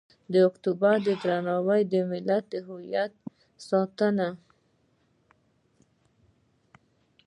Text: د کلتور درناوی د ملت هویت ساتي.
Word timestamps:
د 0.33 0.35
کلتور 0.53 0.95
درناوی 1.23 1.81
د 1.91 1.93
ملت 2.11 2.47
هویت 2.67 3.13
ساتي. 3.67 4.27